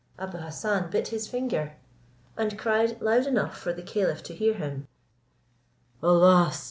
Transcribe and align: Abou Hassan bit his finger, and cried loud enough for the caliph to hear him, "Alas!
Abou 0.17 0.39
Hassan 0.39 0.89
bit 0.89 1.09
his 1.09 1.27
finger, 1.27 1.73
and 2.35 2.57
cried 2.57 2.99
loud 3.03 3.27
enough 3.27 3.55
for 3.55 3.71
the 3.71 3.83
caliph 3.83 4.23
to 4.23 4.33
hear 4.35 4.55
him, 4.55 4.87
"Alas! 6.01 6.59